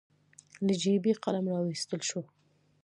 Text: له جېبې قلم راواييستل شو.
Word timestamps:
له 0.65 0.73
جېبې 0.81 1.13
قلم 1.23 1.45
راواييستل 1.51 2.01
شو. 2.09 2.21